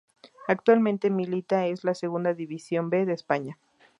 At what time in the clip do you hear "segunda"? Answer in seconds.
1.93-2.33